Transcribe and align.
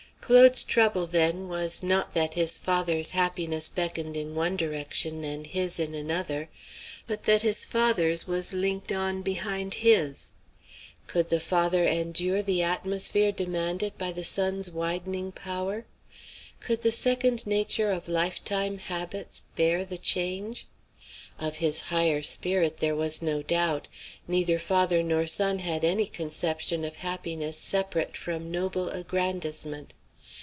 Claude's 0.23 0.63
trouble, 0.63 1.07
then, 1.07 1.49
was 1.49 1.83
not 1.83 2.13
that 2.13 2.35
his 2.35 2.57
father's 2.57 3.09
happiness 3.09 3.67
beckoned 3.67 4.15
in 4.15 4.33
one 4.33 4.55
direction 4.55 5.25
and 5.25 5.47
his 5.47 5.77
in 5.77 5.93
another; 5.93 6.47
but 7.05 7.23
that 7.23 7.41
his 7.41 7.65
father's 7.65 8.27
was 8.29 8.53
linked 8.53 8.93
on 8.93 9.21
behind 9.23 9.73
his. 9.73 10.29
Could 11.05 11.27
the 11.27 11.41
father 11.41 11.85
endure 11.85 12.41
the 12.41 12.63
atmosphere 12.63 13.33
demanded 13.33 13.97
by 13.97 14.11
the 14.13 14.23
son's 14.23 14.71
widening 14.71 15.33
power? 15.33 15.85
Could 16.61 16.83
the 16.83 16.93
second 16.93 17.45
nature 17.45 17.89
of 17.89 18.07
lifetime 18.07 18.77
habits 18.77 19.41
bear 19.57 19.83
the 19.83 19.97
change? 19.97 20.65
Of 21.39 21.57
his 21.57 21.81
higher 21.89 22.21
spirit 22.23 22.77
there 22.77 22.95
was 22.95 23.21
no 23.21 23.41
doubt. 23.41 23.89
Neither 24.29 24.59
father 24.59 25.03
nor 25.03 25.27
son 25.27 25.59
had 25.59 25.83
any 25.83 26.05
conception 26.05 26.85
of 26.85 26.97
happiness 26.97 27.57
separate 27.57 28.15
from 28.15 28.49
noble 28.49 28.87
aggrandizement. 28.91 29.91